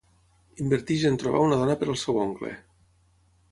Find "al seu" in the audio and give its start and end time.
1.93-2.19